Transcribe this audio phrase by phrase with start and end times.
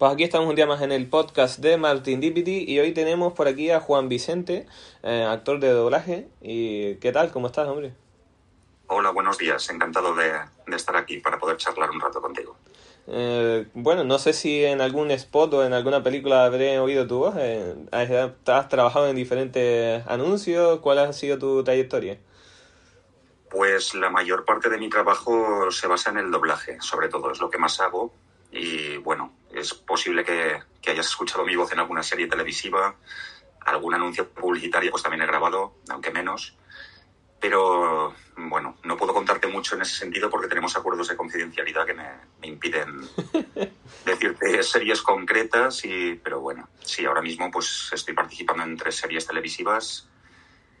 [0.00, 3.34] Pues aquí estamos un día más en el podcast de Martin Dipity y hoy tenemos
[3.34, 4.66] por aquí a Juan Vicente,
[5.02, 6.26] eh, actor de doblaje.
[6.40, 7.30] ¿Y qué tal?
[7.30, 7.92] ¿Cómo estás, hombre?
[8.86, 9.68] Hola, buenos días.
[9.68, 10.32] Encantado de,
[10.68, 12.56] de estar aquí para poder charlar un rato contigo.
[13.08, 17.18] Eh, bueno, no sé si en algún spot o en alguna película habré oído tu
[17.18, 17.34] voz.
[17.36, 20.80] Eh, has, has trabajado en diferentes anuncios.
[20.80, 22.16] ¿Cuál ha sido tu trayectoria?
[23.50, 27.38] Pues la mayor parte de mi trabajo se basa en el doblaje, sobre todo, es
[27.38, 28.10] lo que más hago.
[28.50, 32.96] Y bueno, es posible que, que, hayas escuchado mi voz en alguna serie televisiva,
[33.60, 36.56] algún anuncio publicitario, pues también he grabado, aunque menos.
[37.40, 41.94] Pero bueno, no puedo contarte mucho en ese sentido porque tenemos acuerdos de confidencialidad que
[41.94, 42.08] me,
[42.40, 43.08] me impiden
[44.04, 45.84] decirte series concretas.
[45.84, 50.08] Y, pero bueno, sí, ahora mismo pues estoy participando en tres series televisivas.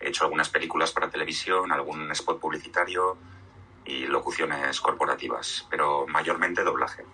[0.00, 3.16] He hecho algunas películas para televisión, algún spot publicitario
[3.84, 7.04] y locuciones corporativas, pero mayormente doblaje.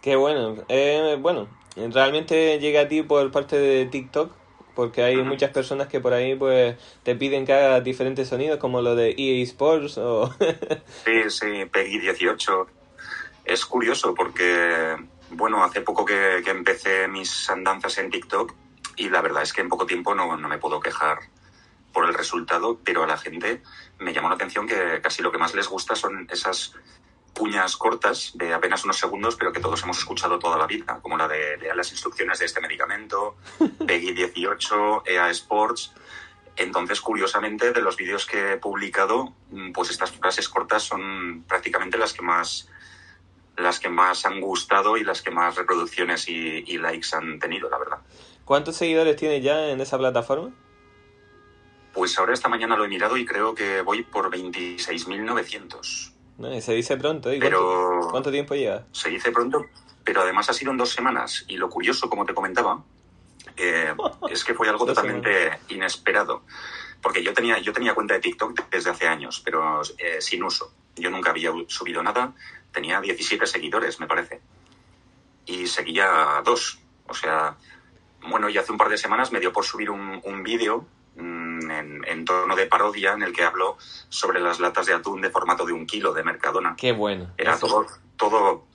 [0.00, 0.56] Qué bueno.
[0.68, 4.32] Eh, bueno, realmente llega a ti por parte de TikTok,
[4.74, 8.82] porque hay muchas personas que por ahí pues te piden que hagas diferentes sonidos, como
[8.82, 10.32] lo de EA Sports o...
[11.04, 12.66] sí, sí, Peggy 18.
[13.46, 14.96] Es curioso porque,
[15.30, 18.54] bueno, hace poco que, que, empecé mis andanzas en TikTok
[18.96, 21.18] y la verdad es que en poco tiempo no, no me puedo quejar
[21.92, 23.62] por el resultado, pero a la gente
[23.98, 26.74] me llamó la atención que casi lo que más les gusta son esas
[27.36, 31.16] cuñas cortas de apenas unos segundos, pero que todos hemos escuchado toda la vida, como
[31.16, 33.36] la de, de las instrucciones de este medicamento,
[33.86, 35.92] Peggy 18, EA Sports.
[36.56, 39.34] Entonces, curiosamente, de los vídeos que he publicado,
[39.74, 42.68] pues estas frases cortas son prácticamente las que más
[43.58, 47.70] las que más han gustado y las que más reproducciones y, y likes han tenido,
[47.70, 47.98] la verdad.
[48.44, 50.52] ¿Cuántos seguidores tiene ya en esa plataforma?
[51.94, 56.15] Pues ahora esta mañana lo he mirado y creo que voy por 26.900.
[56.38, 58.84] No, se dice pronto, ¿y pero cuánto, cuánto, tiempo lleva?
[58.92, 59.66] Se dice pronto,
[60.04, 61.44] pero además ha sido en dos semanas.
[61.48, 62.82] Y lo curioso, como te comentaba,
[63.56, 63.94] eh,
[64.30, 66.42] es que fue algo totalmente inesperado.
[67.00, 70.72] Porque yo tenía, yo tenía cuenta de TikTok desde hace años, pero eh, sin uso.
[70.96, 72.32] Yo nunca había subido nada.
[72.72, 74.40] Tenía 17 seguidores, me parece.
[75.46, 76.80] Y seguía dos.
[77.06, 77.56] O sea,
[78.28, 80.86] bueno, y hace un par de semanas me dio por subir un, un vídeo
[81.18, 83.76] en, en, tono de parodia en el que habló
[84.08, 86.74] sobre las latas de atún de formato de un kilo de Mercadona.
[86.76, 87.32] Qué bueno.
[87.36, 88.66] Era todo, todo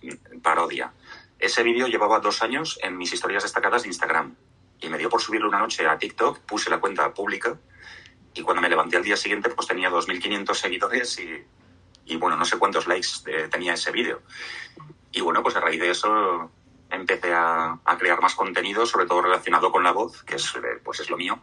[0.41, 0.93] parodia.
[1.39, 4.35] Ese vídeo llevaba dos años en mis historias destacadas de Instagram
[4.79, 7.57] y me dio por subirlo una noche a TikTok, puse la cuenta pública
[8.33, 11.43] y cuando me levanté al día siguiente pues tenía 2.500 seguidores y,
[12.05, 14.21] y, bueno, no sé cuántos likes eh, tenía ese vídeo.
[15.11, 16.49] Y bueno, pues a raíz de eso
[16.89, 20.53] empecé a, a, crear más contenido, sobre todo relacionado con la voz, que es,
[20.83, 21.41] pues es lo mío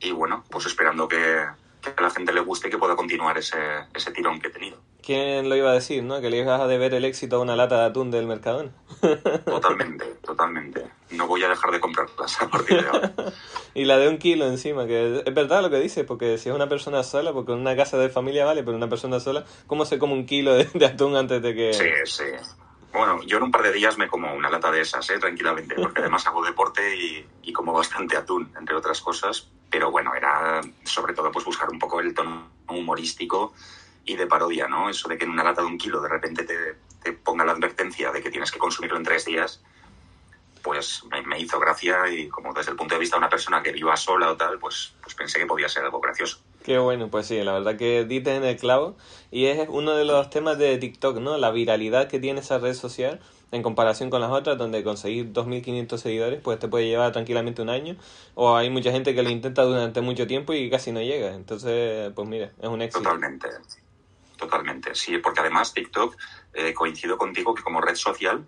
[0.00, 1.46] y bueno, pues esperando que,
[1.82, 3.58] que, a la gente le guste y que pueda continuar ese,
[3.94, 4.78] ese tirón que he tenido.
[5.02, 6.20] ¿Quién lo iba a decir, no?
[6.20, 8.72] Que le ibas a deber el éxito a una lata de atún del Mercadona.
[9.44, 10.84] Totalmente, totalmente.
[11.12, 13.12] No voy a dejar de comprarlas a partir de ahora.
[13.74, 16.54] y la de un kilo encima, que es verdad lo que dice, porque si es
[16.54, 19.84] una persona sola, porque en una casa de familia vale, pero una persona sola, ¿cómo
[19.84, 21.72] se come un kilo de, de atún antes de que...?
[21.72, 22.24] Sí, sí.
[22.92, 25.18] Bueno, yo en un par de días me como una lata de esas, ¿eh?
[25.18, 29.50] tranquilamente, porque además hago deporte y, y, como bastante atún, entre otras cosas.
[29.70, 33.52] Pero bueno, era sobre todo pues buscar un poco el tono humorístico
[34.04, 34.88] y de parodia, ¿no?
[34.88, 37.52] Eso de que en una lata de un kilo de repente te, te ponga la
[37.52, 39.62] advertencia de que tienes que consumirlo en tres días,
[40.66, 43.70] pues me, hizo gracia y como desde el punto de vista de una persona que
[43.70, 46.40] viva sola o tal, pues, pues pensé que podía ser algo gracioso.
[46.64, 48.96] Qué bueno, pues sí, la verdad que diste en el clavo
[49.30, 51.38] y es uno de los temas de TikTok, ¿no?
[51.38, 53.20] La viralidad que tiene esa red social
[53.52, 57.70] en comparación con las otras, donde conseguir 2.500 seguidores pues te puede llevar tranquilamente un
[57.70, 57.96] año,
[58.34, 62.12] o hay mucha gente que lo intenta durante mucho tiempo y casi no llega, entonces,
[62.14, 63.02] pues mira, es un éxito.
[63.02, 63.48] Totalmente,
[64.36, 66.16] totalmente, sí, porque además TikTok,
[66.54, 68.44] eh, coincido contigo que como red social,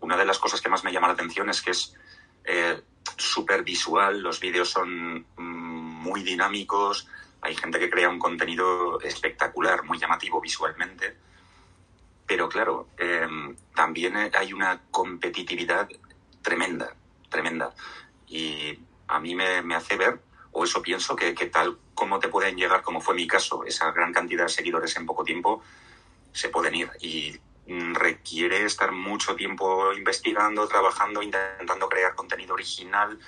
[0.00, 1.94] una de las cosas que más me llama la atención es que es
[2.44, 2.80] eh,
[3.16, 7.08] súper visual, los vídeos son mm, muy dinámicos,
[7.40, 11.16] hay gente que crea un contenido espectacular, muy llamativo visualmente,
[12.32, 13.28] pero claro, eh,
[13.74, 15.86] también hay una competitividad
[16.40, 16.96] tremenda,
[17.28, 17.74] tremenda.
[18.26, 20.18] Y a mí me, me hace ver,
[20.50, 23.92] o eso pienso, que, que, tal como te pueden llegar, como fue mi caso, esa
[23.92, 25.62] gran cantidad de seguidores en poco tiempo,
[26.32, 26.90] se pueden ir.
[27.02, 27.38] Y
[27.92, 33.18] requiere estar mucho tiempo investigando, trabajando, intentando crear contenido original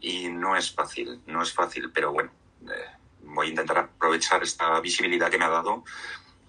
[0.00, 2.30] y no es fácil, no es fácil, pero bueno,
[2.60, 2.90] eh,
[3.22, 5.82] voy a intentar aprovechar esta visibilidad que me ha dado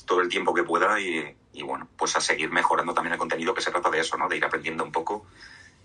[0.05, 3.53] todo el tiempo que pueda y, y, bueno, pues a seguir mejorando también el contenido
[3.53, 4.27] que se trata de eso, ¿no?
[4.27, 5.25] De ir aprendiendo un poco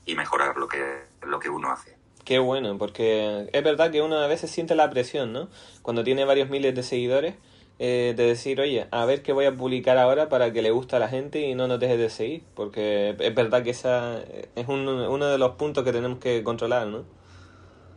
[0.04, 1.96] y mejorar lo que, lo que uno hace.
[2.24, 5.48] Qué bueno, porque es verdad que uno a veces siente la presión, ¿no?
[5.82, 7.34] Cuando tiene varios miles de seguidores,
[7.78, 10.96] eh, de decir, oye, a ver qué voy a publicar ahora para que le guste
[10.96, 14.20] a la gente y no nos deje de seguir, porque es verdad que esa
[14.54, 17.04] es uno de los puntos que tenemos que controlar, ¿no?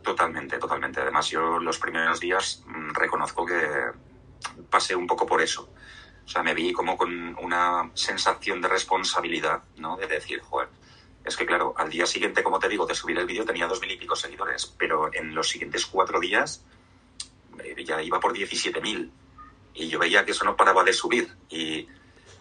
[0.04, 1.00] Totalmente, totalmente.
[1.00, 3.58] Además, yo los primeros días mm, reconozco que
[4.68, 5.70] pasé un poco por eso.
[6.24, 9.96] O sea, me vi como con una sensación de responsabilidad, ¿no?
[9.96, 10.68] De decir, joder,
[11.24, 13.80] es que claro, al día siguiente, como te digo, de subir el vídeo tenía dos
[13.80, 16.64] mil y pico seguidores, pero en los siguientes cuatro días
[17.62, 19.10] eh, ya iba por 17.000
[19.74, 21.88] y yo veía que eso no paraba de subir y,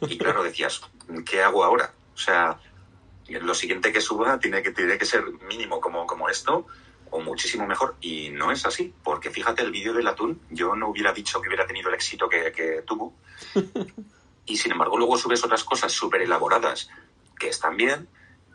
[0.02, 0.82] y claro, decías,
[1.26, 1.94] ¿qué hago ahora?
[2.14, 2.60] O sea,
[3.28, 6.68] lo siguiente que suba tiene que, tiene que ser mínimo como, como esto
[7.14, 7.96] o muchísimo mejor.
[8.02, 11.48] Y no es así, porque fíjate, el vídeo del atún, yo no hubiera dicho que
[11.48, 13.14] hubiera tenido el éxito que, que tuvo.
[14.46, 16.90] Y sin embargo, luego subes otras cosas súper elaboradas
[17.40, 18.10] que están bien,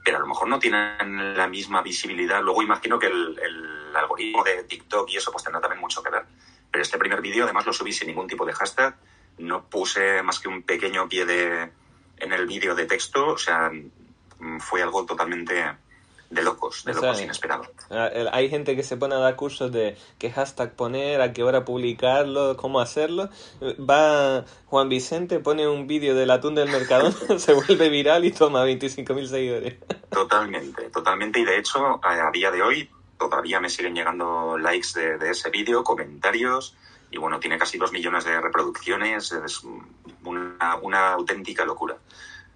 [0.04, 2.42] pero a lo mejor no tienen la misma visibilidad.
[2.42, 6.10] Luego imagino que el, el algoritmo de TikTok y eso pues tendrá también mucho que
[6.10, 6.26] ver.
[6.70, 8.98] Pero este primer vídeo además lo subí sin ningún tipo de hashtag,
[9.38, 11.70] no puse más que un pequeño pie de,
[12.18, 13.70] en el vídeo de texto, o sea,
[14.58, 15.74] fue algo totalmente
[16.30, 17.68] de locos, de locos inesperados.
[18.32, 21.64] Hay gente que se pone a dar cursos de qué hashtag poner, a qué hora
[21.64, 23.30] publicarlo, cómo hacerlo.
[23.62, 28.64] Va Juan Vicente, pone un vídeo del atún del mercado, se vuelve viral y toma
[28.66, 29.74] 25.000 seguidores.
[30.10, 31.40] Totalmente, totalmente.
[31.40, 35.50] Y de hecho, a, día de hoy todavía me siguen llegando likes de, de ese
[35.50, 36.76] vídeo, comentarios.
[37.10, 39.32] Y bueno, tiene casi dos millones de reproducciones.
[39.32, 39.62] Es
[40.24, 41.96] una, una auténtica locura.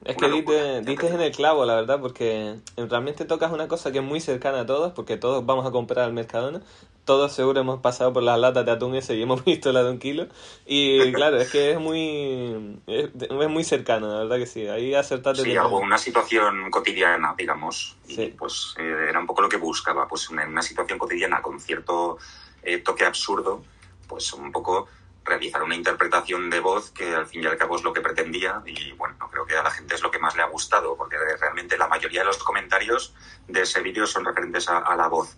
[0.04, 4.04] Es que dices en el clavo, la verdad, porque realmente tocas una cosa que es
[4.04, 6.60] muy cercana a todos, porque todos vamos a comprar al Mercadona,
[7.04, 9.90] todos seguro hemos pasado por las latas de atún ese y hemos visto la de
[9.90, 10.26] un kilo,
[10.66, 13.10] y claro, es que es muy es,
[13.48, 15.44] muy cercano, la verdad que sí, ahí acertaste.
[15.44, 20.08] Sí, algo, una situación cotidiana, digamos, y pues eh, era un poco lo que buscaba,
[20.08, 22.18] pues en una, situación cotidiana con cierto
[22.62, 23.62] eh, toque absurdo,
[24.08, 24.88] pues un poco
[25.24, 28.62] realizar una interpretación de voz que al fin y al cabo es lo que pretendía
[28.66, 31.16] y bueno, creo que a la gente es lo que más le ha gustado porque
[31.40, 33.14] realmente la mayoría de los comentarios
[33.46, 35.36] de ese vídeo son referentes a, la voz.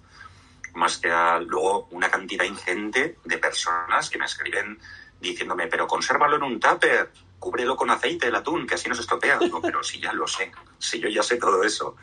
[0.75, 4.78] Más que a luego una cantidad ingente de personas que me escriben
[5.20, 9.02] diciéndome pero consérvalo en un tupper cúbrelo con aceite el atún que así no se
[9.02, 11.96] estropea no, pero si ya lo sé si yo ya sé todo eso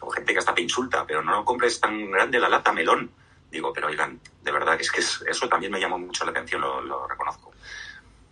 [0.00, 3.10] o gente que hasta te insulta pero no compres tan grande la lata melón
[3.50, 7.06] digo, pero oigan, de verdad es que eso también me llamó mucho la atención, lo,
[7.06, 7.52] reconozco.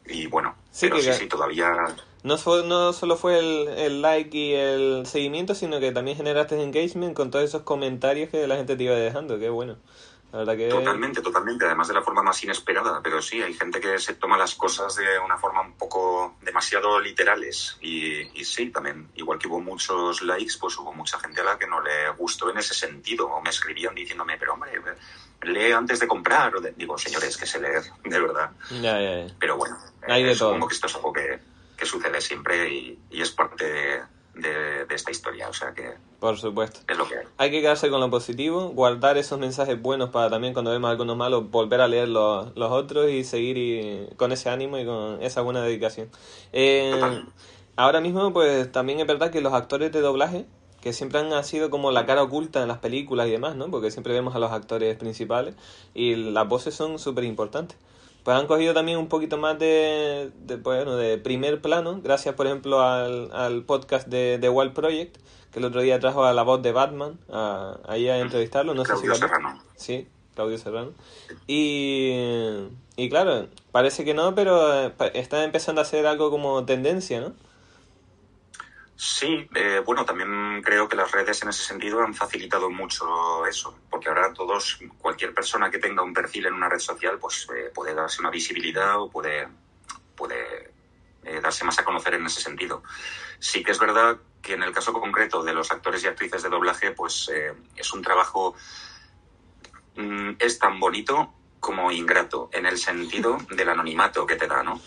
[0.06, 1.72] Y bueno, sí, pero sí, sí, todavía...
[2.22, 7.14] No, no solo fue el, el, like y el seguimiento, sino que también generaste engagement
[7.14, 9.76] con todos esos comentarios que la gente te iba dejando, qué bueno.
[10.68, 14.36] Totalmente, totalmente, además de la forma más inesperada, pero sí, hay gente que se toma
[14.36, 19.46] las cosas de una forma un poco demasiado literales y, y sí, también, igual que
[19.46, 22.74] hubo muchos likes, pues hubo mucha gente a la que no le gustó en ese
[22.74, 24.72] sentido, o me escribían diciéndome, pero hombre,
[25.42, 28.50] lee antes de comprar, o digo, señores, que se leer, de verdad.
[29.38, 29.78] Pero bueno,
[30.08, 31.38] eh, supongo que esto es algo que,
[31.76, 35.48] que sucede siempre y, y es parte de de, esta historia.
[35.48, 35.94] O sea que.
[36.24, 36.80] Por supuesto.
[36.88, 37.26] Es lo que hay.
[37.36, 41.18] Hay que quedarse con lo positivo, guardar esos mensajes buenos para también cuando vemos algunos
[41.18, 45.42] malos, volver a leer los, los otros y seguir con ese ánimo y con esa
[45.42, 46.08] buena dedicación.
[46.54, 46.98] Eh,
[47.76, 50.46] ahora mismo, pues también es verdad que los actores de doblaje,
[50.80, 53.70] que siempre han sido como la cara oculta en las películas y demás, ¿no?
[53.70, 55.56] Porque siempre vemos a los actores principales
[55.92, 57.76] y las voces son súper importantes
[58.24, 62.34] pues han cogido también un poquito más de, de, pues, bueno, de primer plano, gracias
[62.34, 65.18] por ejemplo al, al podcast de The Wild Project,
[65.52, 68.74] que el otro día trajo a la voz de Batman a, ahí a entrevistarlo.
[68.74, 69.62] No sé si Serrano.
[69.76, 70.92] Sí, Claudio Serrano.
[71.46, 72.12] Y,
[72.96, 77.34] y claro, parece que no, pero eh, está empezando a ser algo como tendencia, ¿no?
[79.06, 83.78] Sí, eh, bueno, también creo que las redes en ese sentido han facilitado mucho eso,
[83.90, 87.70] porque ahora todos, cualquier persona que tenga un perfil en una red social, pues eh,
[87.74, 89.46] puede darse una visibilidad o puede,
[90.16, 90.72] puede
[91.22, 92.82] eh, darse más a conocer en ese sentido.
[93.38, 96.48] Sí que es verdad que en el caso concreto de los actores y actrices de
[96.48, 97.30] doblaje, pues
[97.76, 98.54] es un trabajo,
[99.96, 104.80] mm, es tan bonito como ingrato, en el sentido del anonimato que te da, ¿no?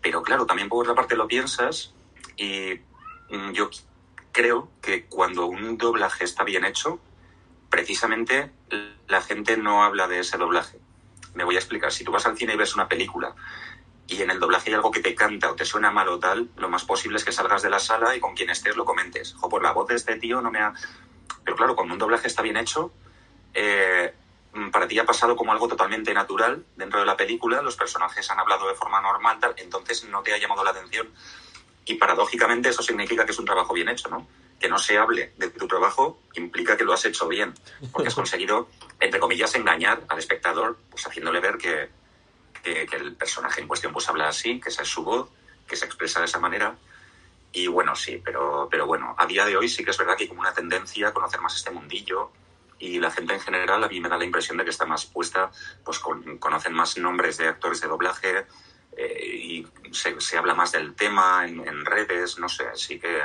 [0.00, 1.92] Pero claro, también por otra parte lo piensas
[2.36, 2.80] y
[3.52, 3.70] yo
[4.32, 7.00] creo que cuando un doblaje está bien hecho,
[7.70, 8.50] precisamente
[9.08, 10.78] la gente no habla de ese doblaje.
[11.34, 11.92] Me voy a explicar.
[11.92, 13.34] Si tú vas al cine y ves una película
[14.08, 16.48] y en el doblaje hay algo que te canta o te suena mal o tal,
[16.56, 19.34] lo más posible es que salgas de la sala y con quien estés lo comentes.
[19.40, 20.74] O por la voz de este tío no me ha...
[21.44, 22.92] Pero claro, cuando un doblaje está bien hecho,
[23.54, 24.14] eh,
[24.72, 28.38] para ti ha pasado como algo totalmente natural dentro de la película, los personajes han
[28.38, 31.08] hablado de forma normal, tal, entonces no te ha llamado la atención
[31.86, 34.26] y paradójicamente eso significa que es un trabajo bien hecho, ¿no?
[34.58, 37.54] Que no se hable de tu trabajo implica que lo has hecho bien,
[37.92, 41.88] porque has conseguido, entre comillas, engañar al espectador, pues haciéndole ver que,
[42.62, 45.30] que, que, el personaje en cuestión pues habla así, que esa es su voz,
[45.66, 46.76] que se expresa de esa manera.
[47.52, 50.24] Y bueno, sí, pero, pero bueno, a día de hoy sí que es verdad que
[50.24, 52.32] hay como una tendencia a conocer más este mundillo
[52.78, 55.06] y la gente en general a mí me da la impresión de que está más
[55.06, 55.50] puesta,
[55.84, 58.46] pues con, conocen más nombres de actores de doblaje
[58.96, 63.22] eh, y se, se, habla más del tema en, en redes, no sé, así que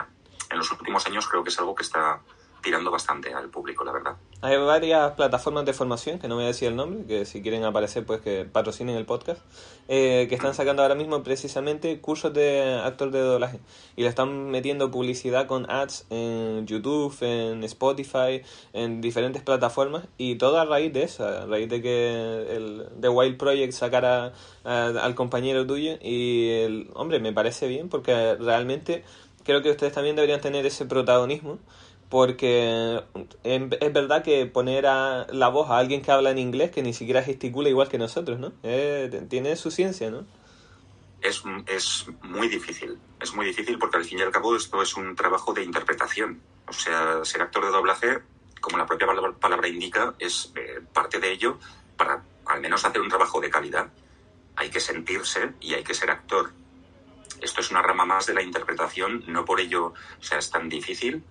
[0.49, 2.21] en los últimos años creo que es algo que está
[2.61, 4.17] tirando bastante al público, la verdad.
[4.43, 7.63] Hay varias plataformas de formación, que no voy a decir el nombre, que si quieren
[7.63, 9.39] aparecer, pues que patrocinen el podcast,
[9.87, 13.59] eh, que están sacando ahora mismo precisamente cursos de actor de doblaje.
[13.95, 18.41] Y le están metiendo publicidad con ads en YouTube, en Spotify,
[18.73, 23.09] en diferentes plataformas, y todo a raíz de eso, a raíz de que el The
[23.09, 24.33] Wild Project sacara
[24.63, 25.99] al compañero tuyo.
[26.01, 29.03] Y, el, hombre, me parece bien, porque realmente
[29.43, 31.59] creo que ustedes también deberían tener ese protagonismo
[32.11, 33.01] porque
[33.43, 36.93] es verdad que poner a la voz a alguien que habla en inglés que ni
[36.93, 38.51] siquiera gesticula igual que nosotros, ¿no?
[38.63, 40.25] Eh, tiene su ciencia, ¿no?
[41.21, 44.97] Es, es muy difícil, es muy difícil porque al fin y al cabo esto es
[44.97, 46.41] un trabajo de interpretación.
[46.67, 48.19] O sea, ser actor de doblaje,
[48.59, 49.07] como la propia
[49.39, 51.59] palabra indica, es eh, parte de ello
[51.95, 53.87] para al menos hacer un trabajo de calidad.
[54.57, 56.51] Hay que sentirse y hay que ser actor.
[57.39, 61.23] Esto es una rama más de la interpretación, no por ello sea, es tan difícil,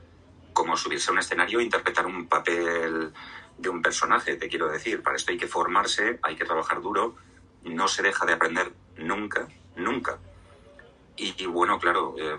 [0.53, 3.13] como subirse a un escenario e interpretar un papel
[3.57, 5.03] de un personaje, te quiero decir.
[5.03, 7.17] Para esto hay que formarse, hay que trabajar duro,
[7.65, 10.19] no se deja de aprender nunca, nunca.
[11.17, 12.39] Y, y bueno, claro, eh,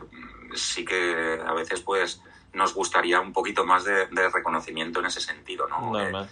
[0.56, 2.22] sí que a veces pues
[2.54, 6.00] nos gustaría un poquito más de, de reconocimiento en ese sentido, ¿no?
[6.00, 6.28] Eh,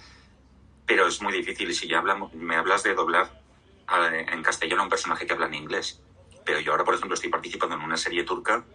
[0.86, 1.70] pero es muy difícil.
[1.70, 3.42] Y si ya hablamos, me hablas de doblar
[3.88, 6.02] a, en castellano a un personaje que habla en inglés,
[6.46, 8.66] pero yo ahora, por ejemplo, estoy participando en una serie turca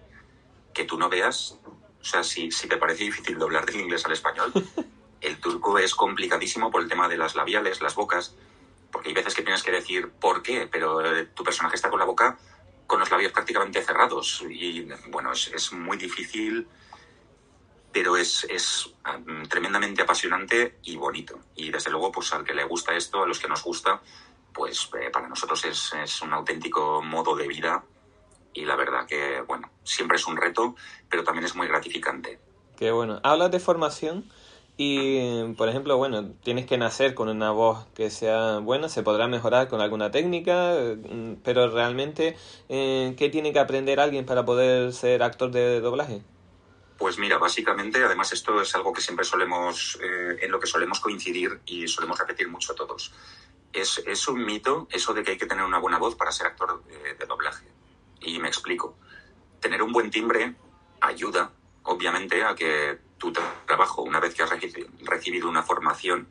[0.73, 1.59] que tú no veas
[2.05, 4.53] o sea, si, si te parece difícil doblar del inglés al español,
[5.23, 8.37] el turco es complicadísimo por el tema de las labiales, las bocas,
[8.93, 11.99] porque hay veces que tienes que decir por qué, pero eh, tu personaje está con
[11.99, 12.39] la boca
[12.87, 14.45] con los labios prácticamente cerrados.
[14.51, 16.69] Y bueno, es, es muy difícil,
[17.91, 21.41] pero es, es um, tremendamente apasionante y bonito.
[21.57, 24.03] Y desde luego, pues al que le gusta esto, a los que nos gusta,
[24.53, 27.83] pues eh, para nosotros es, es un auténtico modo de vida
[28.55, 30.75] y la verdad que, bueno, siempre es un reto,
[31.11, 32.39] pero también es muy gratificante.
[32.77, 33.21] Qué bueno.
[33.23, 34.31] Hablas de formación
[34.77, 39.29] y, por ejemplo, bueno, tienes que nacer con una voz que sea buena, se podrá
[39.29, 40.75] mejorar con alguna técnica,
[41.45, 42.37] pero realmente,
[42.69, 46.23] eh, ¿qué tiene que aprender alguien para poder ser actor de doblaje?
[46.99, 51.01] Pues mira, básicamente, además esto es algo que siempre solemos, eh, en lo que solemos
[51.01, 53.13] coincidir y solemos repetir mucho a todos.
[53.73, 56.47] Es, es un mito eso de que hay que tener una buena voz para ser
[56.47, 57.67] actor eh, de doblaje.
[58.25, 58.97] Y me explico.
[59.61, 60.55] Tener un buen timbre
[61.01, 61.53] ayuda,
[61.83, 63.33] obviamente, a que tu
[63.67, 64.51] trabajo, una vez que has
[65.03, 66.29] recibido una formación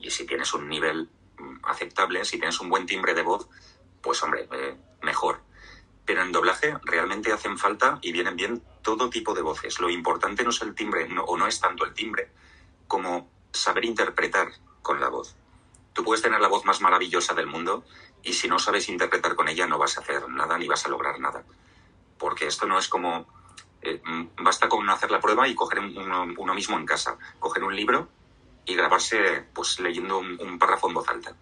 [0.00, 3.48] y si tienes un nivel mm, aceptable, si tienes un buen timbre de voz,
[4.02, 5.40] pues hombre, eh, mejor.
[6.04, 9.80] Pero en doblaje realmente hacen falta y vienen bien todo tipo de voces.
[9.80, 12.30] Lo importante no es el timbre, no, o no es tanto el timbre,
[12.86, 14.48] como saber interpretar
[14.82, 15.36] con la voz.
[15.94, 17.84] Tú puedes tener la voz más maravillosa del mundo
[18.22, 20.88] y si no sabes interpretar con ella no vas a hacer nada ni vas a
[20.88, 21.44] lograr nada.
[22.18, 23.26] Porque esto no es como...
[23.80, 24.02] Eh,
[24.38, 28.08] basta con hacer la prueba y coger uno, uno, mismo en casa, coger un libro
[28.64, 31.36] y grabarse pues leyendo un, un párrafo en voz alta,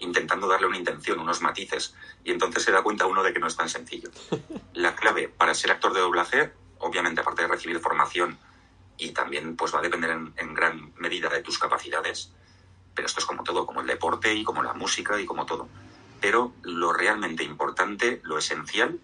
[0.00, 1.94] intentando darle una intención, unos matices,
[2.24, 4.10] y entonces se da cuenta uno de que no es tan sencillo.
[4.74, 8.38] La clave para ser actor de doblaje, obviamente aparte de recibir formación
[8.98, 12.33] y también pues va a depender en, en gran medida de tus capacidades,
[12.94, 15.68] pero esto es como todo, como el deporte y como la música y como todo
[16.24, 18.98] pero lo realmente importante, lo esencial,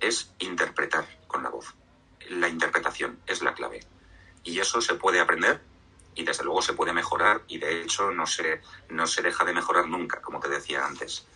[0.00, 1.74] es interpretar con la voz.
[2.30, 3.80] La interpretación es la clave.
[4.44, 5.60] Y eso se puede aprender
[6.14, 9.52] y desde luego se puede mejorar y de hecho no se, no se deja de
[9.52, 11.26] mejorar nunca, como te decía antes.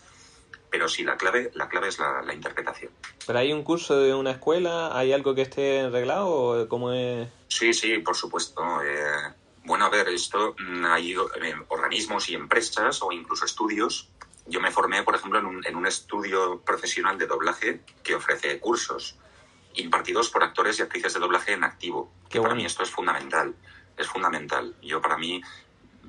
[0.71, 2.92] Pero sí, la clave, la clave es la, la interpretación.
[3.26, 4.97] ¿Pero hay un curso de una escuela?
[4.97, 7.28] ¿Hay algo que esté arreglado o cómo es?
[7.49, 8.62] Sí, sí, por supuesto.
[8.85, 9.35] Eh,
[9.68, 10.56] bueno, a ver, esto
[10.88, 14.10] hay eh, organismos y empresas o incluso estudios
[14.48, 18.58] yo me formé, por ejemplo, en un, en un, estudio profesional de doblaje que ofrece
[18.58, 19.16] cursos
[19.75, 22.10] impartidos por actores y actrices de doblaje en activo.
[22.30, 23.54] Que para mí esto es fundamental.
[23.96, 24.75] Es fundamental.
[24.82, 25.42] Yo, para mí,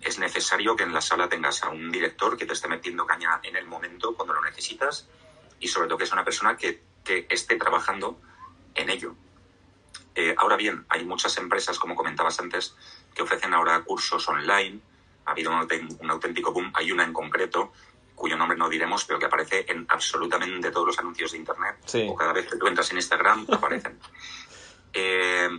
[0.01, 3.41] es necesario que en la sala tengas a un director que te esté metiendo caña
[3.43, 5.07] en el momento cuando lo necesitas
[5.59, 8.21] y, sobre todo, que es una persona que, que esté trabajando
[8.73, 9.15] en ello.
[10.19, 12.75] Eh, ahora bien, hay muchas empresas, como comentabas antes,
[13.15, 14.81] que ofrecen ahora cursos online.
[15.23, 15.65] Ha habido un,
[15.97, 16.73] un auténtico boom.
[16.75, 17.71] Hay una en concreto
[18.15, 21.77] cuyo nombre no diremos, pero que aparece en absolutamente todos los anuncios de Internet.
[21.85, 22.05] Sí.
[22.09, 23.97] O cada vez que tú entras en Instagram, aparecen.
[24.91, 25.49] eh,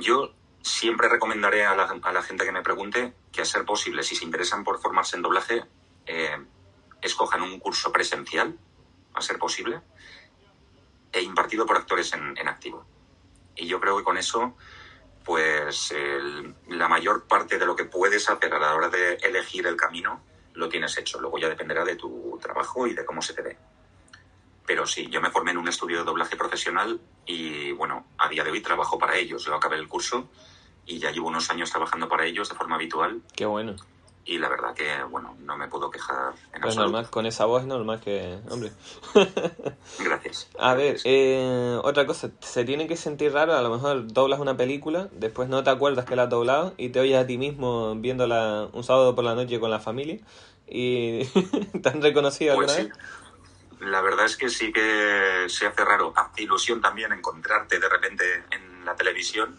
[0.00, 0.32] yo
[0.62, 4.14] siempre recomendaré a la, a la, gente que me pregunte que, a ser posible, si
[4.14, 5.64] se interesan por formarse en doblaje,
[6.06, 6.38] eh,
[7.02, 8.56] escojan un curso presencial,
[9.12, 9.80] a ser posible,
[11.10, 12.86] e impartido por actores en, en activo.
[13.58, 14.54] Y yo creo que con eso,
[15.24, 15.94] pues
[16.68, 20.22] la mayor parte de lo que puedes hacer a la hora de elegir el camino
[20.54, 21.20] lo tienes hecho.
[21.20, 23.58] Luego ya dependerá de tu trabajo y de cómo se te dé.
[24.66, 28.44] Pero sí, yo me formé en un estudio de doblaje profesional y bueno, a día
[28.44, 29.44] de hoy trabajo para ellos.
[29.44, 30.28] Yo acabé el curso
[30.84, 33.76] y ya llevo unos años trabajando para ellos de forma habitual Qué bueno.
[34.28, 36.82] Y la verdad que, bueno, no me puedo quejar en Pues absoluto.
[36.82, 38.38] normal, con esa voz es normal que...
[38.50, 38.70] Hombre.
[39.98, 40.50] Gracias.
[40.58, 44.54] A ver, eh, otra cosa, se tiene que sentir raro, a lo mejor doblas una
[44.54, 47.94] película, después no te acuerdas que la has doblado y te oyes a ti mismo
[47.94, 50.18] viéndola un sábado por la noche con la familia
[50.66, 51.24] y
[51.82, 52.88] te han reconocido Pues sí.
[53.80, 56.12] La verdad es que sí que se hace raro.
[56.16, 59.56] Hace ilusión también encontrarte de repente en la televisión,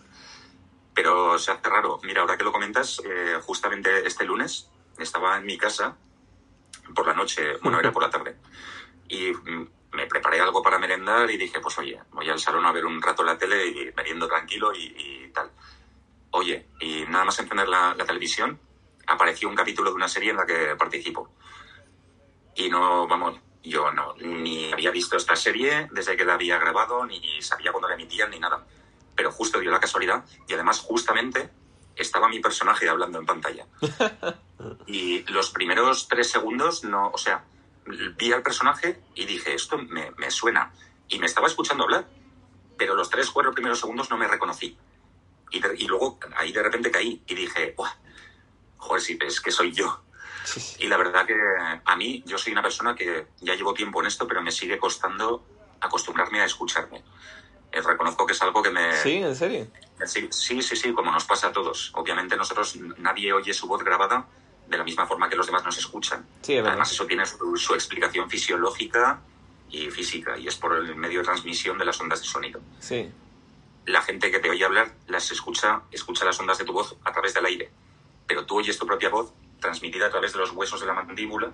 [1.01, 1.97] pero se hace raro.
[2.03, 5.95] Mira, ahora que lo comentas, eh, justamente este lunes estaba en mi casa
[6.93, 8.35] por la noche, bueno, era por la tarde,
[9.07, 9.31] y
[9.93, 13.01] me preparé algo para merendar y dije, pues oye, voy al salón a ver un
[13.01, 15.49] rato la tele y meriendo tranquilo y, y tal.
[16.31, 18.59] Oye, y nada más encender la, la televisión,
[19.07, 21.31] apareció un capítulo de una serie en la que participo.
[22.55, 27.05] Y no, vamos, yo no, ni había visto esta serie desde que la había grabado,
[27.05, 28.67] ni sabía cuándo la emitían, ni nada.
[29.19, 31.49] Pero justo dio la casualidad, y además justamente
[31.97, 33.65] estaba mi personaje hablando en pantalla.
[34.87, 37.43] Y los primeros tres segundos, no, o sea,
[38.17, 40.71] vi al personaje y dije, esto me, me suena.
[41.09, 42.07] Y me estaba escuchando hablar,
[42.77, 44.77] pero los tres, cuatro primeros segundos no me reconocí.
[45.51, 47.91] Y, de- y luego ahí de repente caí y dije, "Buah,
[48.77, 50.01] joder, sí, es que soy yo.
[50.45, 50.61] Sí.
[50.79, 51.35] Y la verdad que
[51.85, 54.77] a mí, yo soy una persona que ya llevo tiempo en esto, pero me sigue
[54.77, 55.45] costando
[55.81, 57.03] acostumbrarme a escucharme.
[57.71, 58.97] Eh, reconozco que es algo que me...
[58.97, 59.15] ¿Sí?
[59.15, 59.67] ¿En serio?
[60.05, 61.91] Sí, sí, sí, sí, como nos pasa a todos.
[61.95, 64.25] Obviamente nosotros, nadie oye su voz grabada
[64.67, 66.25] de la misma forma que los demás nos escuchan.
[66.41, 66.71] Sí, es verdad.
[66.71, 69.19] Además, eso tiene su, su explicación fisiológica
[69.69, 72.59] y física, y es por el medio de transmisión de las ondas de sonido.
[72.79, 73.11] Sí.
[73.85, 77.11] La gente que te oye hablar las escucha, escucha las ondas de tu voz a
[77.11, 77.71] través del aire,
[78.27, 81.51] pero tú oyes tu propia voz transmitida a través de los huesos de la mandíbula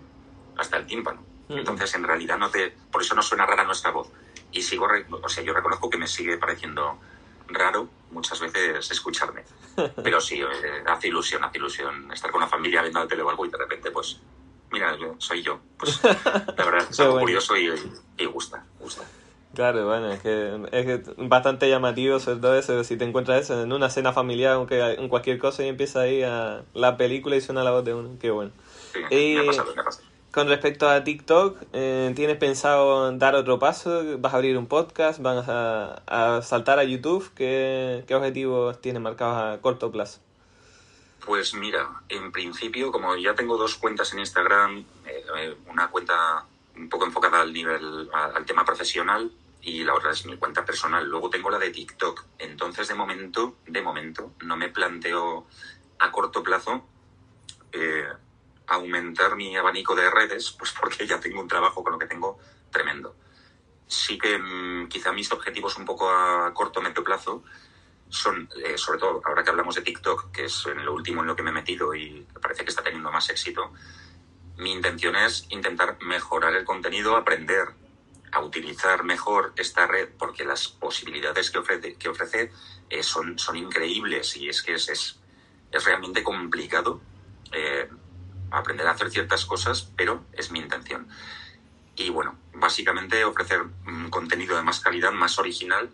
[0.58, 1.21] hasta el tímpano.
[1.47, 1.58] Mm.
[1.58, 4.10] Entonces, en realidad, no te, por eso no suena rara nuestra voz.
[4.56, 6.98] Y sigo, re- o sea, yo reconozco que me sigue pareciendo
[7.50, 9.44] raro muchas veces escucharme.
[10.04, 13.30] Pero sí, eh, hace ilusión, hace ilusión estar con una familia viendo la tele o
[13.30, 14.22] algo y de repente, pues,
[14.72, 15.60] mira, soy yo.
[15.78, 17.26] Pues, la verdad, es algo bueno.
[17.26, 17.70] curioso y,
[18.18, 19.04] y gusta, gusta.
[19.54, 23.72] Claro, bueno, es que es bastante llamativo sobre todo eso, si te encuentras eso en
[23.74, 27.63] una cena familiar, aunque en cualquier cosa y empieza ahí a la película y suena
[27.63, 28.52] la voz de uno, qué bueno.
[28.94, 30.05] Sí, Y- me ha pasado, me ha pasado.
[30.36, 34.19] Con respecto a TikTok, eh, ¿tienes pensado dar otro paso?
[34.19, 35.21] ¿Vas a abrir un podcast?
[35.21, 37.32] ¿Vas a, saltar a YouTube?
[37.34, 40.19] ¿Qué, qué objetivos tienes marcados a corto plazo?
[41.26, 46.45] Pues mira, en principio, como ya tengo dos cuentas en Instagram, eh, una cuenta
[46.76, 51.08] un poco enfocada al nivel, al tema profesional y la otra es mi cuenta personal.
[51.08, 52.26] Luego tengo la de TikTok.
[52.39, 55.48] Entonces, de momento, de momento, no me planteo
[56.00, 56.84] a corto plazo
[57.71, 58.10] eh,
[58.67, 62.39] aumentar mi abanico de redes, pues porque ya tengo un trabajo con lo que tengo
[62.71, 63.15] tremendo.
[63.88, 67.43] Sí que mm, quizá mis objetivos un poco a corto medio plazo
[68.10, 71.28] son, eh, sobre todo ahora que hablamos de TikTok, que es en lo último en
[71.28, 73.71] lo que me he metido y parece que está teniendo más éxito,
[74.58, 77.69] mi intención es intentar mejorar el contenido, aprender
[78.32, 82.51] a utilizar mejor esta red, porque las posibilidades que ofrece, que ofrece
[82.89, 85.19] eh, son, son increíbles y es que es, es,
[85.71, 87.01] es realmente complicado
[87.51, 87.89] eh,
[88.60, 91.08] aprender a hacer ciertas cosas, pero es mi intención.
[91.96, 95.89] Y bueno, básicamente ofrecer un contenido de más calidad, más original,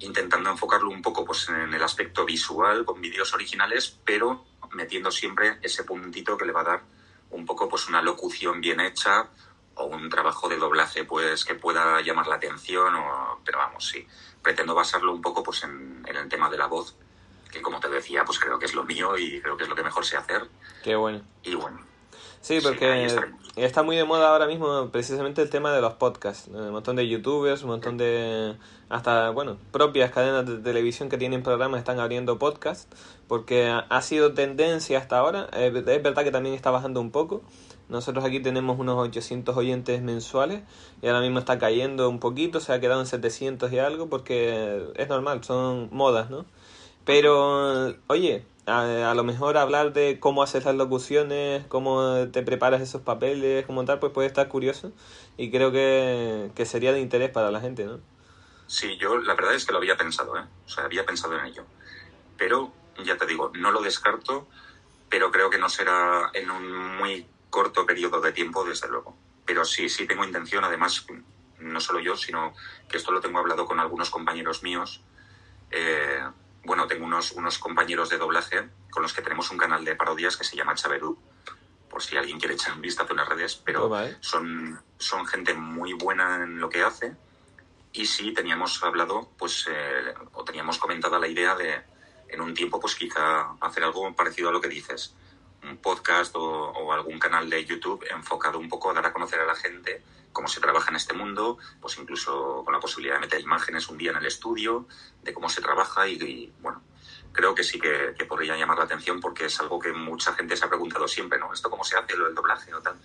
[0.00, 5.58] intentando enfocarlo un poco pues, en el aspecto visual, con vídeos originales, pero metiendo siempre
[5.62, 6.82] ese puntito que le va a dar
[7.30, 9.28] un poco pues, una locución bien hecha
[9.74, 14.06] o un trabajo de doblaje pues que pueda llamar la atención, o, pero vamos, sí,
[14.42, 16.96] pretendo basarlo un poco pues, en, en el tema de la voz,
[17.58, 19.74] que como te decía, pues creo que es lo mío y creo que es lo
[19.76, 20.48] que mejor sé hacer.
[20.82, 21.22] Qué bueno.
[21.42, 21.78] Y bueno,
[22.40, 23.06] Sí, porque
[23.56, 26.48] está muy de moda ahora mismo precisamente el tema de los podcasts.
[26.48, 28.56] Un montón de youtubers, un montón de...
[28.88, 32.86] hasta, bueno, propias cadenas de televisión que tienen programas están abriendo podcasts
[33.26, 35.48] porque ha- sido tendencia hasta ahora.
[35.52, 37.42] Es verdad que también está bajando un poco.
[37.88, 40.62] Nosotros aquí tenemos unos 800 oyentes mensuales
[41.02, 44.84] y ahora mismo está cayendo un poquito, se ha quedado en 700 y algo porque
[44.94, 46.44] es normal, son modas, ¿no?
[47.08, 52.82] Pero, oye, a, a lo mejor hablar de cómo haces las locuciones, cómo te preparas
[52.82, 54.92] esos papeles, como tal, pues puede estar curioso
[55.38, 57.98] y creo que, que sería de interés para la gente, ¿no?
[58.66, 60.44] Sí, yo la verdad es que lo había pensado, ¿eh?
[60.66, 61.64] O sea, había pensado en ello.
[62.36, 64.46] Pero, ya te digo, no lo descarto,
[65.08, 69.16] pero creo que no será en un muy corto periodo de tiempo, desde luego.
[69.46, 71.06] Pero sí, sí tengo intención, además,
[71.58, 72.52] no solo yo, sino
[72.86, 75.00] que esto lo tengo hablado con algunos compañeros míos.
[75.70, 76.20] Eh,
[76.68, 80.36] bueno, tengo unos, unos compañeros de doblaje con los que tenemos un canal de parodias
[80.36, 81.18] que se llama Chaverú,
[81.88, 85.94] por si alguien quiere echar un vistazo en las redes, pero son, son gente muy
[85.94, 87.16] buena en lo que hace.
[87.92, 91.80] Y sí, teníamos hablado, pues, eh, o teníamos comentado la idea de,
[92.28, 95.14] en un tiempo, pues quizá hacer algo parecido a lo que dices.
[95.62, 99.40] Un podcast o, o algún canal de YouTube enfocado un poco a dar a conocer
[99.40, 100.02] a la gente
[100.32, 103.98] cómo se trabaja en este mundo, pues incluso con la posibilidad de meter imágenes un
[103.98, 104.86] día en el estudio,
[105.22, 106.82] de cómo se trabaja y, bueno,
[107.32, 110.64] creo que sí que, podría llamar la atención porque es algo que mucha gente se
[110.64, 111.52] ha preguntado siempre, ¿no?
[111.52, 112.96] ¿Esto cómo se hace, lo del doblaje o tal?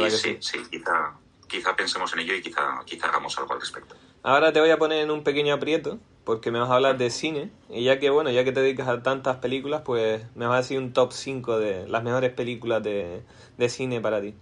[0.00, 1.14] y sí, sí, quizá,
[1.46, 3.94] quizá pensemos en ello y quizá, quizá hagamos algo al respecto.
[4.22, 7.10] Ahora te voy a poner en un pequeño aprieto porque me vas a hablar de
[7.10, 10.54] cine y ya que bueno, ya que te dedicas a tantas películas, pues me vas
[10.54, 13.22] a decir un top 5 de las mejores películas de,
[13.56, 14.34] de cine para ti.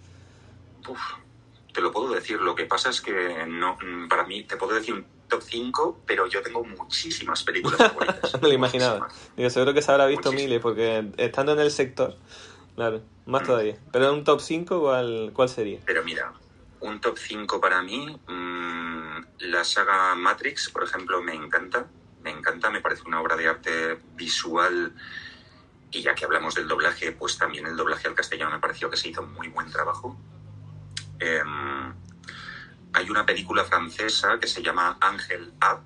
[0.89, 1.01] Uf,
[1.75, 2.41] te lo puedo decir.
[2.41, 6.03] Lo que pasa es que no, mm, para mí te puedo decir un top 5,
[6.07, 8.33] pero yo tengo muchísimas películas favoritas.
[8.43, 9.09] Me lo imaginaba.
[9.37, 12.17] Digo, seguro que se habrá visto miles, porque estando en el sector,
[12.77, 13.47] claro, más mm.
[13.47, 13.77] todavía.
[13.93, 15.81] Pero un top 5, ¿cuál, ¿cuál sería?
[15.85, 16.33] Pero mira,
[16.81, 21.87] un top 5 para mí, mmm, la saga Matrix, por ejemplo, me encanta.
[22.23, 24.95] Me encanta, me parece una obra de arte visual.
[25.91, 28.97] Y ya que hablamos del doblaje, pues también el doblaje al castellano me pareció que
[28.97, 30.17] se hizo muy buen trabajo.
[31.19, 31.95] Em,
[32.93, 35.81] hay una película francesa que se llama Ángel A,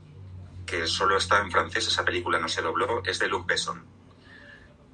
[0.66, 3.84] que solo está en francés, esa película no se dobló, es de Luc Besson.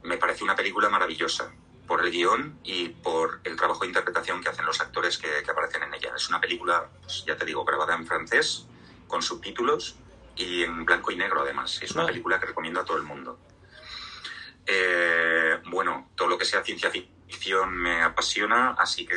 [0.04, 1.52] Me parece una película maravillosa
[1.86, 5.82] por el guion y por el trabajo de interpretación que hacen los actores que, aparecen
[5.82, 6.12] en ella.
[6.16, 8.66] Es una película, pues, ya te digo, grabada en francés,
[9.06, 9.96] con subtítulos
[10.36, 11.82] y en blanco y negro además.
[11.82, 13.38] Es una película que recomiendo a todo el mundo.
[14.66, 19.14] Eh, bueno, todo lo que sea ciencia ficción me apasiona, así que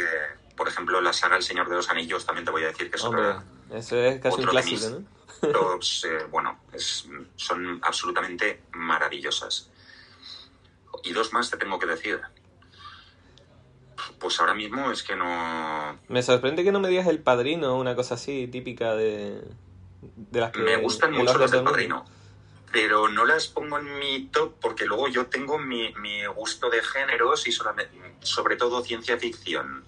[0.58, 2.98] por ejemplo, la saga El Señor de los Anillos también te voy a decir que
[2.98, 3.36] es Hombre,
[3.72, 5.17] Eso es casi un clásico, ¿no?
[5.54, 6.60] Los, eh, bueno,
[7.36, 9.70] son absolutamente maravillosas.
[11.04, 12.20] Y dos más te tengo que decir.
[14.20, 16.00] Pues ahora mismo es que no...
[16.08, 19.43] Me sorprende que no me digas El Padrino, una cosa así típica de,
[20.02, 20.60] de las que...
[20.60, 22.04] Me gustan mucho las del Padrino
[22.70, 26.84] pero no las pongo en mi top porque luego yo tengo mi, mi gusto de
[26.84, 27.54] géneros y
[28.22, 29.87] sobre todo ciencia ficción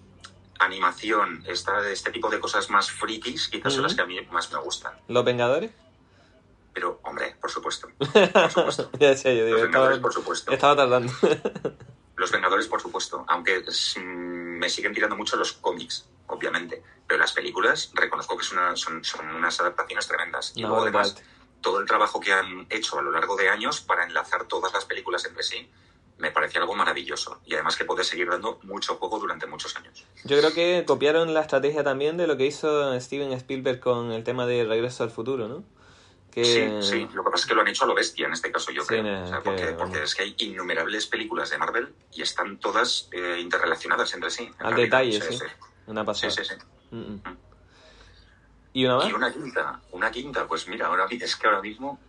[0.60, 4.52] animación, esta, este tipo de cosas más frikis, quizás son las que a mí más
[4.52, 4.94] me gustan.
[5.08, 5.72] ¿Los Vengadores?
[6.74, 7.90] Pero, hombre, por supuesto.
[7.98, 8.90] Por supuesto.
[9.00, 10.52] ya sé, yo digo, Los Vengadores, por supuesto.
[10.52, 11.12] Estaba tardando.
[12.16, 13.26] los Vengadores, por supuesto.
[13.28, 13.64] Aunque
[13.98, 16.84] me siguen tirando mucho los cómics, obviamente.
[17.08, 20.54] Pero las películas, reconozco que son, son, unas adaptaciones tremendas.
[20.56, 21.16] Y luego, además,
[21.62, 24.86] todo el trabajo que han hecho a lo largo de años para enlazar todas las
[24.86, 25.70] películas entre sí
[26.20, 30.06] me parece algo maravilloso y además que puede seguir dando mucho juego durante muchos años.
[30.26, 34.24] Yo creo que copiaron la estrategia también de lo que hizo Steven Spielberg con el
[34.24, 35.64] tema de Regreso al Futuro, ¿no?
[36.30, 36.44] Que...
[36.46, 38.52] Sí, sí, lo que pasa es que lo han hecho a lo bestia en este
[38.52, 39.42] caso, yo creo.
[39.78, 44.52] porque, es que hay innumerables películas de Marvel y están todas eh, interrelacionadas entre sí.
[44.60, 45.40] Al detalle, sí.
[45.88, 46.32] Una pasada.
[46.32, 46.96] Sí, sí, sí.
[46.96, 47.16] Mm.
[48.74, 49.10] ¿Y una más?
[49.10, 52.00] Y una quinta, una quinta, pues mira, ahora es que ahora mismo.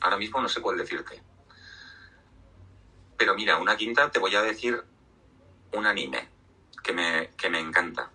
[0.00, 1.22] Ahora mismo no sé cuál decirte.
[3.22, 4.82] Pero mira, una quinta te voy a decir
[5.74, 6.28] un anime
[6.82, 8.10] que me, que me encanta.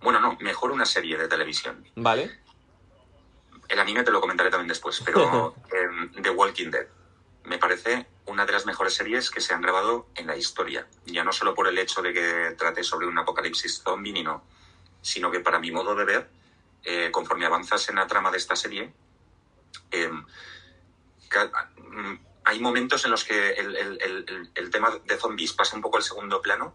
[0.00, 1.84] Bueno, no, mejor una serie de televisión.
[1.96, 2.38] Vale.
[3.68, 5.56] El anime te lo comentaré también después, pero
[6.22, 6.86] The Walking Dead
[7.46, 10.86] me parece una de las mejores series que se han grabado en la historia.
[11.04, 14.44] Ya no solo por el hecho de que trate sobre un apocalipsis zombie ni no,
[15.00, 16.30] sino que para mi modo de ver,
[16.84, 18.92] eh, conforme avanzas en la trama de esta serie,
[19.90, 20.12] eh,
[22.52, 26.74] hay momentos en los que el, tema de zombies pasa un poco al segundo plano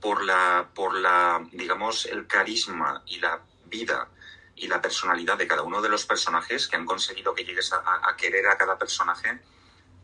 [0.00, 4.08] por la, por la, digamos, el carisma y la vida
[4.54, 8.16] y la personalidad de cada uno de los personajes que han conseguido que llegues a,
[8.16, 9.40] querer a cada personaje,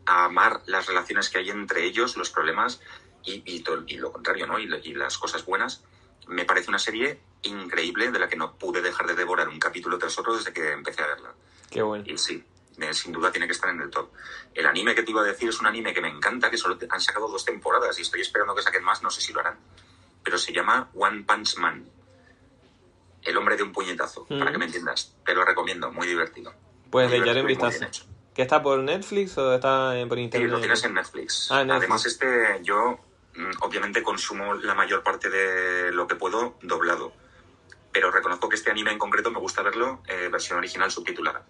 [0.05, 2.81] a amar las relaciones que hay entre ellos, los problemas
[3.23, 4.59] y, y, lo contrario, ¿no?
[4.59, 5.83] Y, y, las cosas buenas.
[6.27, 9.97] Me parece una serie increíble de la que no pude dejar de devorar un capítulo
[9.97, 11.33] tras otro desde que empecé a verla.
[11.71, 12.03] Qué bueno.
[12.07, 12.43] Y sí,
[12.91, 14.09] sin duda tiene que estar en el top.
[14.53, 16.77] El anime que te iba a decir es un anime que me encanta, que solo
[16.89, 19.57] han sacado dos temporadas y estoy esperando que saquen más, no sé si lo harán.
[20.23, 21.85] Pero se llama One Punch Man.
[23.21, 25.15] El hombre de un puñetazo, para que me entiendas.
[25.25, 26.53] Te lo recomiendo, muy divertido.
[26.91, 27.85] Pues le echaré un vistazo.
[28.35, 30.49] ¿Que está por Netflix o está por internet?
[30.49, 31.47] Sí, lo tienes en Netflix.
[31.49, 31.77] Ah, Netflix.
[31.77, 32.99] Además, este yo
[33.35, 37.13] mm, obviamente consumo la mayor parte de lo que puedo doblado.
[37.91, 41.45] Pero reconozco que este anime en concreto me gusta verlo eh, versión original subtitulada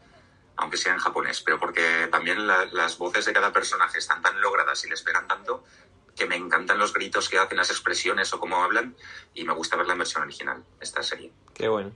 [0.58, 4.84] aunque sea en japonés, pero porque también las voces de cada personaje están tan logradas
[4.86, 5.64] y les pegan tanto
[6.16, 8.96] que me encantan los gritos que hacen, las expresiones o cómo hablan,
[9.34, 11.32] y me gusta ver la versión original, esta serie.
[11.54, 11.92] Qué bueno.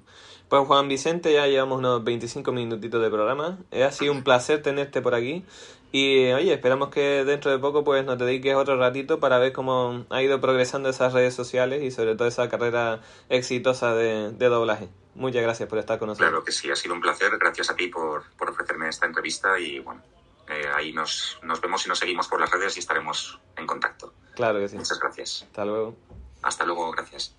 [0.50, 3.60] Pues Juan Vicente, ya llevamos unos 25 minutitos de programa.
[3.72, 5.46] Ha sido un placer tenerte por aquí.
[5.92, 10.06] Y oye, esperamos que dentro de poco pues nos dediques otro ratito para ver cómo
[10.10, 14.90] ha ido progresando esas redes sociales y sobre todo esa carrera exitosa de, doblaje.
[15.20, 16.30] Muchas gracias por estar con nosotros.
[16.30, 17.38] Claro que sí, ha sido un placer.
[17.38, 20.02] Gracias a ti por, por ofrecerme esta entrevista y bueno,
[20.48, 24.14] eh, ahí nos, nos vemos y nos seguimos por las redes y estaremos en contacto.
[24.34, 24.78] Claro que sí.
[24.78, 25.44] Muchas gracias.
[25.44, 25.96] Hasta luego.
[26.42, 27.36] Hasta luego, gracias.